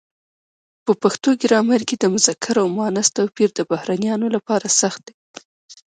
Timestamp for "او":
2.61-2.67